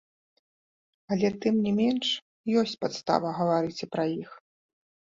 Але, 1.15 1.29
тым 1.45 1.55
не 1.67 1.71
менш, 1.81 2.07
ёсць 2.63 2.77
падстава 2.87 3.39
гаварыць 3.43 3.81
і 3.85 3.95
пра 3.95 4.13
іх. 4.21 4.29